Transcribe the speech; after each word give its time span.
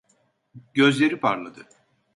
Gözleri 0.73 1.19
parladı. 1.19 1.67